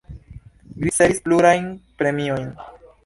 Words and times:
Li 0.77 0.87
ricevis 0.87 1.21
plurajn 1.27 1.67
premiojn. 2.03 2.49